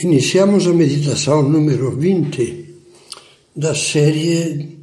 Iniciamos 0.00 0.68
a 0.68 0.72
meditação 0.72 1.42
número 1.42 1.90
20 1.90 2.66
da 3.56 3.74
série 3.74 4.78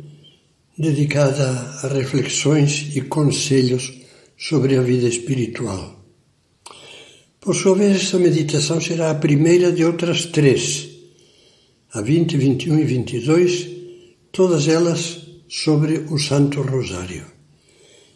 dedicada 0.77 1.47
a 1.83 1.87
reflexões 1.87 2.93
e 2.93 2.99
conselhos 2.99 3.93
sobre 4.37 4.75
a 4.75 4.81
vida 4.81 5.07
espiritual. 5.07 6.03
Por 7.39 7.55
sua 7.55 7.75
vez, 7.75 7.95
esta 7.95 8.19
meditação 8.19 8.81
será 8.81 9.11
a 9.11 9.15
primeira 9.15 9.71
de 9.71 9.85
outras 9.85 10.25
três, 10.25 10.89
a 11.93 12.01
20, 12.01 12.35
21 12.35 12.79
e 12.79 12.83
22, 12.83 13.67
todas 14.33 14.67
elas 14.67 15.27
sobre 15.47 15.99
o 16.09 16.19
Santo 16.19 16.61
Rosário. 16.61 17.23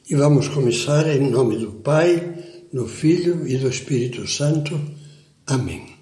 E 0.10 0.16
vamos 0.16 0.50
começar 0.50 1.08
em 1.08 1.32
nome 1.32 1.56
do 1.60 1.72
Pai, 1.72 2.68
do 2.74 2.86
Filho 2.90 3.48
e 3.48 3.56
do 3.56 3.70
Espírito 3.70 4.28
Santo. 4.28 4.78
Amém. 5.48 5.99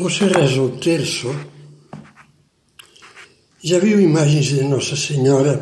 Você 0.00 0.24
reza 0.24 0.62
o 0.62 0.78
terço? 0.78 1.28
Já 3.62 3.78
viu 3.78 4.00
imagens 4.00 4.46
de 4.46 4.62
Nossa 4.64 4.96
Senhora 4.96 5.54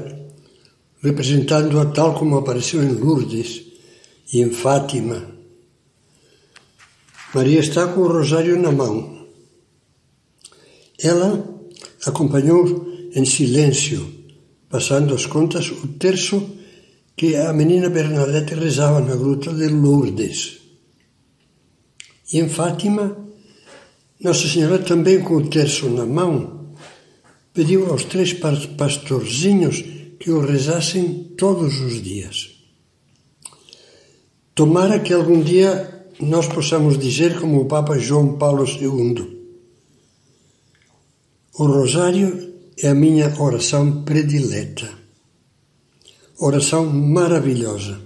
representando-a 1.02 1.87
tal 1.87 2.15
como 2.15 2.38
apareceu 2.38 2.80
em 2.80 2.93
Lourdes 2.93 3.62
e 4.32 4.41
em 4.41 4.52
Fátima? 4.52 5.29
Maria 7.34 7.59
está 7.59 7.88
com 7.88 8.02
o 8.02 8.12
rosário 8.12 8.56
na 8.62 8.70
mão. 8.70 9.27
Ela 11.02 11.45
acompanhou 12.07 12.87
em 13.12 13.24
silêncio, 13.24 14.09
passando 14.68 15.15
as 15.15 15.27
contas, 15.27 15.68
o 15.73 15.88
terço 15.98 16.48
que 17.16 17.34
a 17.34 17.52
menina 17.52 17.91
Bernadette 17.91 18.55
rezava 18.55 19.01
na 19.01 19.16
gruta 19.16 19.52
de 19.52 19.66
Lourdes. 19.66 20.59
E 22.32 22.38
em 22.38 22.48
Fátima, 22.48 23.27
nossa 24.21 24.49
Senhora, 24.49 24.79
também 24.79 25.21
com 25.21 25.37
o 25.37 25.49
terço 25.49 25.88
na 25.88 26.05
mão, 26.05 26.74
pediu 27.52 27.91
aos 27.91 28.05
três 28.05 28.33
pastorzinhos 28.33 29.85
que 30.19 30.30
o 30.30 30.41
rezassem 30.41 31.35
todos 31.37 31.80
os 31.80 32.02
dias. 32.02 32.51
Tomara 34.55 34.99
que 34.99 35.15
algum 35.15 35.41
dia 35.41 36.05
nós 36.21 36.49
possamos 36.49 36.99
dizer, 36.99 37.38
como 37.41 37.60
o 37.60 37.66
Papa 37.66 37.97
João 37.99 38.37
Paulo 38.37 38.65
II, 38.65 39.38
o 41.59 41.65
Rosário 41.65 42.55
é 42.77 42.88
a 42.88 42.95
minha 42.95 43.35
oração 43.41 44.03
predileta. 44.03 44.88
Oração 46.38 46.87
maravilhosa. 46.87 48.01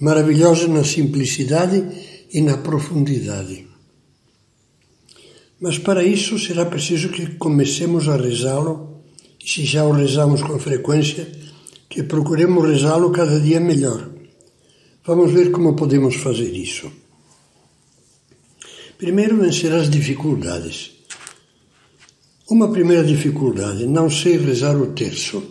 Maravilhosa 0.00 0.66
na 0.66 0.82
simplicidade 0.82 1.84
e 2.32 2.40
na 2.40 2.58
profundidade. 2.58 3.67
Mas 5.60 5.78
para 5.78 6.04
isso 6.04 6.38
será 6.38 6.64
preciso 6.66 7.08
que 7.08 7.34
comecemos 7.36 8.08
a 8.08 8.16
rezá-lo, 8.16 9.02
e 9.44 9.48
se 9.48 9.64
já 9.64 9.84
o 9.84 9.92
rezamos 9.92 10.42
com 10.42 10.58
frequência, 10.58 11.30
que 11.88 12.02
procuremos 12.02 12.64
rezá-lo 12.64 13.10
cada 13.10 13.40
dia 13.40 13.58
melhor. 13.58 14.08
Vamos 15.04 15.32
ver 15.32 15.50
como 15.50 15.74
podemos 15.74 16.16
fazer 16.16 16.54
isso. 16.54 16.90
Primeiro, 18.98 19.36
vencer 19.36 19.72
as 19.72 19.88
dificuldades. 19.88 20.92
Uma 22.50 22.70
primeira 22.70 23.04
dificuldade: 23.04 23.86
não 23.86 24.10
sei 24.10 24.36
rezar 24.36 24.76
o 24.76 24.92
terço. 24.92 25.42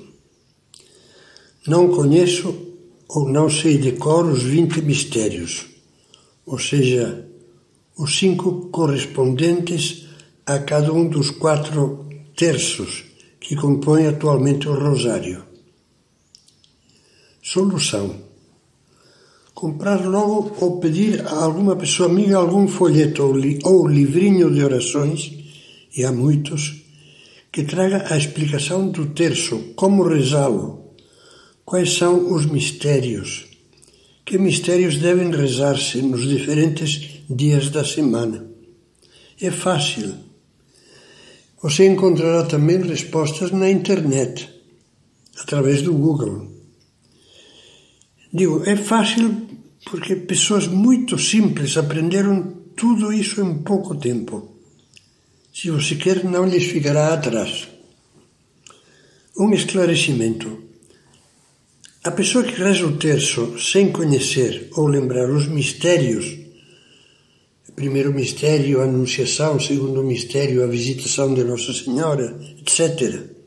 Não 1.66 1.90
conheço 1.90 2.56
ou 3.10 3.28
não 3.30 3.50
sei 3.50 3.78
de 3.78 3.94
cor 3.94 4.26
os 4.26 4.44
20 4.44 4.82
mistérios, 4.82 5.66
ou 6.46 6.60
seja, 6.60 7.27
os 7.98 8.18
cinco 8.18 8.70
correspondentes 8.70 10.08
a 10.46 10.60
cada 10.60 10.94
um 10.94 11.08
dos 11.08 11.32
quatro 11.32 12.06
terços 12.36 13.06
que 13.40 13.56
compõem 13.56 14.08
atualmente 14.08 14.68
o 14.68 14.74
rosário. 14.74 15.44
Solução: 17.42 18.16
comprar 19.54 20.06
logo 20.06 20.56
ou 20.60 20.80
pedir 20.80 21.26
a 21.26 21.44
alguma 21.44 21.76
pessoa 21.76 22.10
amiga 22.10 22.38
algum 22.38 22.68
folheto 22.68 23.24
ou, 23.24 23.36
li 23.36 23.60
ou 23.64 23.88
livrinho 23.88 24.54
de 24.54 24.64
orações, 24.64 25.34
e 25.96 26.04
há 26.06 26.12
muitos, 26.12 26.84
que 27.52 27.64
traga 27.64 28.14
a 28.14 28.18
explicação 28.18 28.90
do 28.90 29.08
terço, 29.08 29.74
como 29.76 30.04
rezá-lo, 30.04 30.94
quais 31.66 31.94
são 31.94 32.34
os 32.34 32.46
mistérios, 32.46 33.48
que 34.24 34.38
mistérios 34.38 34.98
devem 34.98 35.32
rezar-se 35.32 36.02
nos 36.02 36.28
diferentes 36.28 37.17
dias 37.30 37.70
da 37.70 37.84
semana. 37.84 38.50
É 39.40 39.52
fácil. 39.52 40.16
Você 41.62 41.86
encontrará 41.86 42.44
também 42.44 42.82
respostas 42.82 43.52
na 43.52 43.70
internet, 43.70 44.50
através 45.38 45.82
do 45.82 45.94
Google. 45.94 46.48
Digo, 48.32 48.64
é 48.66 48.76
fácil 48.76 49.48
porque 49.90 50.16
pessoas 50.16 50.68
muito 50.68 51.18
simples 51.18 51.78
aprenderam 51.78 52.54
tudo 52.76 53.12
isso 53.12 53.42
em 53.42 53.60
pouco 53.60 53.96
tempo. 53.96 54.56
Se 55.54 55.70
você 55.70 55.96
quer, 55.96 56.24
não 56.24 56.46
lhes 56.46 56.66
ficará 56.66 57.14
atrás. 57.14 57.68
Um 59.38 59.52
esclarecimento. 59.54 60.64
A 62.04 62.12
pessoa 62.12 62.44
que 62.44 62.62
reza 62.62 62.86
o 62.86 62.98
terço 62.98 63.60
sem 63.60 63.92
conhecer 63.92 64.70
ou 64.74 64.88
lembrar 64.88 65.30
os 65.30 65.48
mistérios 65.48 66.47
primeiro 67.76 68.14
mistério, 68.14 68.82
a 68.82 68.84
Anunciação, 68.84 69.60
segundo 69.60 70.04
mistério, 70.04 70.64
a 70.64 70.68
visitação 70.68 71.34
de 71.34 71.44
Nossa 71.44 71.74
Senhora, 71.74 72.40
etc. 72.60 73.38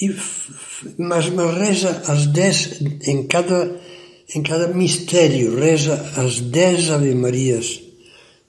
E, 0.00 0.14
mas, 0.98 1.28
mas 1.30 1.54
reza 1.56 2.02
as 2.06 2.26
dez, 2.26 2.80
em 3.06 3.26
cada, 3.26 3.76
em 4.34 4.42
cada 4.42 4.68
mistério, 4.68 5.56
reza 5.56 5.94
as 6.16 6.40
dez 6.40 6.90
Ave 6.90 7.14
Marias, 7.14 7.82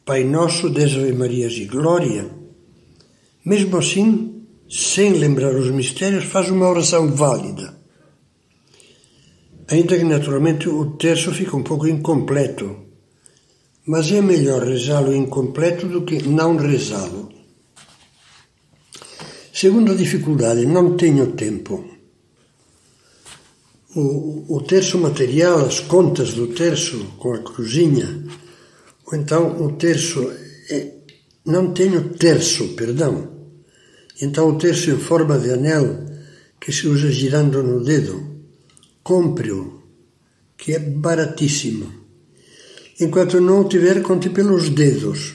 Pai 0.05 0.23
Nosso, 0.23 0.69
dez 0.69 0.95
Ave 0.95 1.13
Marias 1.13 1.53
e 1.53 1.65
Glória. 1.65 2.29
Mesmo 3.45 3.77
assim, 3.77 4.43
sem 4.69 5.13
lembrar 5.13 5.53
os 5.55 5.69
mistérios, 5.71 6.23
faz 6.23 6.49
uma 6.49 6.69
oração 6.69 7.13
válida. 7.13 7.75
Ainda 9.67 9.97
que 9.97 10.03
naturalmente 10.03 10.69
o 10.69 10.97
terço 10.97 11.31
fica 11.33 11.55
um 11.55 11.63
pouco 11.63 11.87
incompleto, 11.87 12.90
mas 13.85 14.11
é 14.11 14.21
melhor 14.21 14.63
rezá-lo 14.63 15.13
incompleto 15.13 15.87
do 15.87 16.03
que 16.03 16.21
não 16.27 16.57
rezá-lo. 16.57 17.31
Segunda 19.53 19.95
dificuldade, 19.95 20.65
não 20.65 20.95
tenho 20.95 21.33
tempo. 21.33 21.85
O, 23.95 24.55
o 24.55 24.61
terço 24.61 24.97
material, 24.97 25.65
as 25.65 25.79
contas 25.79 26.33
do 26.33 26.47
terço 26.47 26.97
com 27.17 27.33
a 27.33 27.39
cruzinha, 27.39 28.23
ou 29.05 29.17
então 29.17 29.61
o 29.63 29.73
terço, 29.73 30.31
é, 30.69 30.93
não 31.45 31.73
tenho 31.73 32.09
terço, 32.13 32.69
perdão. 32.69 33.29
Então 34.21 34.49
o 34.49 34.57
terço 34.57 34.91
em 34.91 34.97
forma 34.97 35.37
de 35.37 35.51
anel 35.51 36.05
que 36.59 36.71
se 36.71 36.87
usa 36.87 37.11
girando 37.11 37.61
no 37.61 37.83
dedo, 37.83 38.23
compre-o, 39.03 39.81
que 40.55 40.73
é 40.73 40.79
baratíssimo. 40.79 41.91
Enquanto 43.01 43.41
não 43.41 43.67
tiver, 43.67 44.03
conte 44.03 44.29
pelos 44.29 44.69
dedos. 44.69 45.33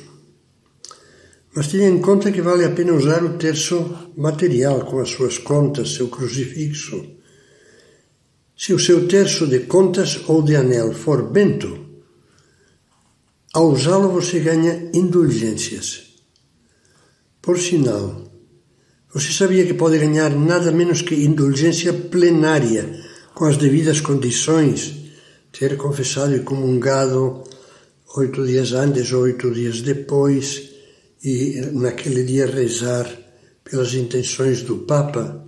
Mas 1.52 1.66
tenha 1.66 1.88
em 1.88 2.00
conta 2.00 2.30
que 2.30 2.40
vale 2.40 2.64
a 2.64 2.70
pena 2.70 2.92
usar 2.92 3.24
o 3.24 3.36
terço 3.36 4.12
material, 4.16 4.84
com 4.84 5.00
as 5.00 5.08
suas 5.10 5.36
contas, 5.36 5.94
seu 5.94 6.06
crucifixo. 6.06 7.04
Se 8.56 8.72
o 8.72 8.78
seu 8.78 9.08
terço 9.08 9.48
de 9.48 9.60
contas 9.60 10.20
ou 10.28 10.42
de 10.42 10.54
anel 10.54 10.92
for 10.92 11.28
bento, 11.28 11.76
ao 13.52 13.72
usá-lo 13.72 14.10
você 14.10 14.38
ganha 14.38 14.88
indulgências. 14.94 16.20
Por 17.42 17.58
sinal, 17.58 18.30
você 19.12 19.32
sabia 19.32 19.66
que 19.66 19.74
pode 19.74 19.98
ganhar 19.98 20.30
nada 20.30 20.70
menos 20.70 21.02
que 21.02 21.16
indulgência 21.16 21.92
plenária, 21.92 23.02
com 23.34 23.44
as 23.44 23.56
devidas 23.56 24.00
condições, 24.00 24.94
ter 25.50 25.76
confessado 25.76 26.36
e 26.36 26.40
comungado 26.40 27.42
oito 28.16 28.46
dias 28.46 28.72
antes 28.72 29.12
ou 29.12 29.22
oito 29.22 29.50
dias 29.50 29.82
depois, 29.82 30.70
e 31.22 31.60
naquele 31.72 32.24
dia 32.24 32.46
rezar 32.46 33.06
pelas 33.62 33.94
intenções 33.94 34.62
do 34.62 34.78
Papa. 34.78 35.44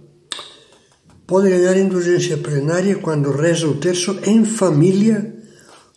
Pode 1.26 1.50
ganhar 1.50 1.76
indulgência 1.76 2.36
plenária 2.38 2.96
quando 2.96 3.30
reza 3.30 3.68
o 3.68 3.76
terço 3.76 4.18
em 4.24 4.44
família 4.44 5.36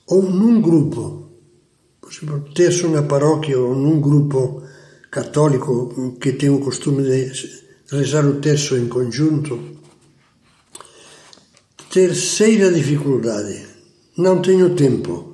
ou 0.07 0.23
num 0.23 0.61
grupo. 0.61 1.29
Por 1.99 2.11
exemplo, 2.11 2.53
terço 2.53 2.89
na 2.89 3.03
paróquia 3.03 3.57
ou 3.57 3.73
num 3.73 3.99
grupo 3.99 4.63
católico 5.09 6.17
que 6.19 6.33
tem 6.33 6.49
o 6.49 6.59
costume 6.59 7.03
de 7.03 7.31
rezar 7.89 8.25
o 8.25 8.41
terço 8.41 8.77
em 8.77 8.87
conjunto. 8.87 9.59
Terceira 11.89 12.71
dificuldade: 12.71 13.65
não 14.17 14.41
tenho 14.41 14.75
tempo. 14.75 15.30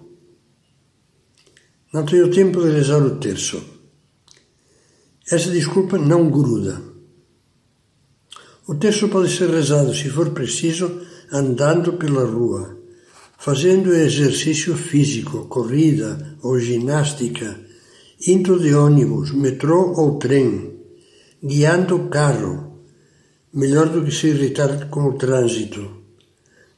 Não 1.98 2.06
tenho 2.06 2.30
tempo 2.30 2.62
de 2.62 2.70
rezar 2.70 3.02
o 3.02 3.16
terço. 3.16 3.60
Essa 5.32 5.50
desculpa 5.50 5.98
não 5.98 6.30
gruda. 6.30 6.80
O 8.68 8.76
terço 8.76 9.10
pode 9.10 9.36
ser 9.36 9.50
rezado, 9.50 9.96
se 9.96 10.08
for 10.08 10.30
preciso, 10.30 11.02
andando 11.32 11.94
pela 11.94 12.24
rua, 12.24 12.78
fazendo 13.40 13.96
exercício 13.96 14.76
físico, 14.76 15.46
corrida 15.46 16.38
ou 16.44 16.60
ginástica, 16.60 17.60
indo 18.28 18.60
de 18.60 18.76
ônibus, 18.76 19.32
metrô 19.32 19.92
ou 19.98 20.20
trem, 20.20 20.80
guiando 21.44 21.96
o 21.96 22.10
carro, 22.10 22.84
melhor 23.52 23.90
do 23.90 24.06
que 24.06 24.12
se 24.12 24.28
irritar 24.28 24.88
com 24.92 25.06
o 25.06 25.14
trânsito, 25.14 25.84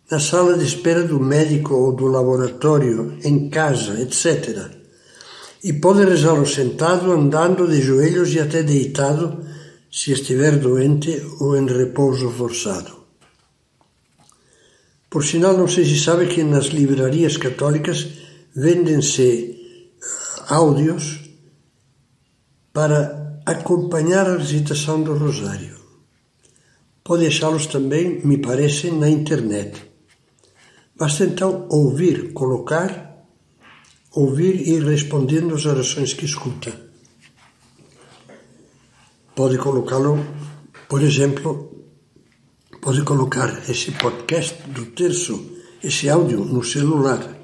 na 0.09 0.17
sala 0.17 0.57
de 0.57 0.63
espera 0.63 1.03
do 1.03 1.19
médico 1.19 1.73
ou 1.73 1.93
do 1.93 2.05
laboratório, 2.05 3.17
em 3.21 3.49
casa, 3.49 3.99
etc. 3.99 4.78
E 5.63 5.73
pode 5.73 6.05
rezá-lo 6.05 6.45
sentado, 6.45 7.11
andando 7.11 7.67
de 7.67 7.81
joelhos 7.81 8.33
e 8.33 8.39
até 8.39 8.63
deitado, 8.63 9.45
se 9.91 10.11
estiver 10.11 10.57
doente 10.57 11.21
ou 11.39 11.57
em 11.57 11.65
repouso 11.65 12.29
forçado. 12.29 12.99
Por 15.09 15.25
sinal, 15.25 15.57
não 15.57 15.67
sei 15.67 15.83
se 15.85 15.99
sabe 15.99 16.27
que 16.27 16.43
nas 16.43 16.67
livrarias 16.67 17.35
católicas 17.35 18.07
vendem-se 18.55 19.57
áudios 20.47 21.29
para 22.71 23.41
acompanhar 23.45 24.29
a 24.29 24.37
recitação 24.37 25.01
do 25.01 25.17
Rosário. 25.17 25.77
Pode 27.03 27.25
achá-los 27.25 27.65
também, 27.65 28.21
me 28.23 28.37
parece, 28.37 28.91
na 28.91 29.09
internet. 29.09 29.81
Basta 30.95 31.23
então 31.25 31.65
ouvir, 31.69 32.31
colocar, 32.33 33.08
ouvir 34.11 34.67
e 34.67 34.79
respondendo 34.79 35.53
às 35.55 35.65
orações 35.65 36.13
que 36.13 36.25
escuta. 36.25 36.89
Pode 39.35 39.57
colocá-lo, 39.57 40.25
por 40.87 41.01
exemplo, 41.01 41.85
pode 42.81 43.03
colocar 43.03 43.69
esse 43.69 43.91
podcast 43.91 44.61
do 44.69 44.87
terço, 44.87 45.57
esse 45.83 46.09
áudio 46.09 46.43
no 46.43 46.63
celular. 46.63 47.37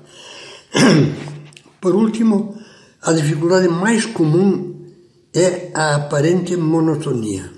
Por 1.79 1.95
último, 1.95 2.59
a 3.01 3.13
dificuldade 3.13 3.67
mais 3.67 4.05
comum 4.05 4.89
é 5.33 5.71
a 5.73 5.95
aparente 5.95 6.55
monotonia. 6.57 7.53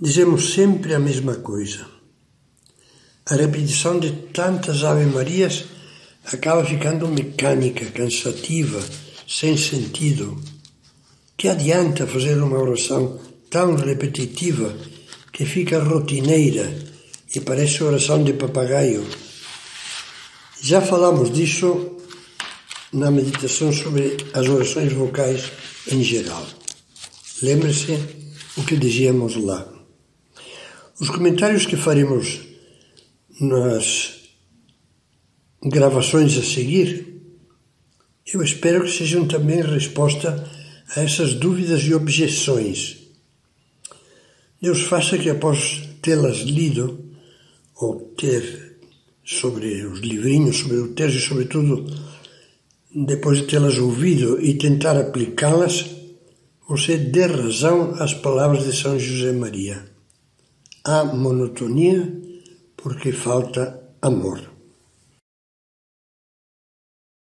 Dizemos 0.00 0.52
sempre 0.52 0.94
a 0.94 0.98
mesma 0.98 1.36
coisa. 1.36 1.86
A 3.26 3.34
repetição 3.34 3.98
de 3.98 4.10
tantas 4.32 4.82
Ave-Marias 4.82 5.66
acaba 6.32 6.64
ficando 6.64 7.08
mecânica, 7.08 7.86
cansativa, 7.86 8.82
sem 9.26 9.56
sentido. 9.56 10.40
Que 11.36 11.48
adianta 11.48 12.06
fazer 12.06 12.40
uma 12.42 12.58
oração 12.58 13.18
tão 13.50 13.76
repetitiva 13.76 14.76
que 15.32 15.46
fica 15.46 15.82
rotineira 15.82 16.70
e 17.34 17.40
parece 17.40 17.82
oração 17.82 18.22
de 18.22 18.32
papagaio? 18.32 19.06
Já 20.60 20.80
falamos 20.80 21.32
disso 21.32 21.96
na 22.92 23.10
meditação 23.10 23.72
sobre 23.72 24.16
as 24.32 24.48
orações 24.48 24.92
vocais 24.92 25.50
em 25.90 26.02
geral. 26.02 26.44
Lembre-se 27.42 27.92
o 28.56 28.64
que 28.64 28.76
dizíamos 28.76 29.36
lá. 29.36 29.66
Os 31.00 31.08
comentários 31.08 31.64
que 31.64 31.76
faremos 31.76 32.40
nas 33.40 34.17
gravações 35.62 36.36
a 36.36 36.42
seguir, 36.42 37.22
eu 38.32 38.42
espero 38.42 38.84
que 38.84 38.90
sejam 38.90 39.26
também 39.26 39.62
resposta 39.62 40.48
a 40.94 41.02
essas 41.02 41.34
dúvidas 41.34 41.82
e 41.82 41.94
objeções. 41.94 42.98
Deus 44.60 44.82
faça 44.82 45.16
que 45.16 45.30
após 45.30 45.88
tê-las 46.02 46.38
lido, 46.38 47.04
ou 47.80 48.00
ter 48.16 48.76
sobre 49.24 49.84
os 49.86 50.00
livrinhos, 50.00 50.58
sobre 50.58 50.78
o 50.78 50.94
texto 50.94 51.18
e 51.18 51.20
sobretudo 51.20 51.86
depois 52.94 53.38
de 53.38 53.44
tê-las 53.44 53.78
ouvido 53.78 54.42
e 54.42 54.54
tentar 54.54 54.96
aplicá-las, 54.96 55.86
você 56.68 56.96
dê 56.96 57.26
razão 57.26 57.94
às 57.98 58.12
palavras 58.14 58.64
de 58.64 58.76
São 58.76 58.98
José 58.98 59.32
Maria. 59.32 59.84
Há 60.84 61.04
monotonia 61.04 62.20
porque 62.76 63.12
falta 63.12 63.80
amor. 64.02 64.57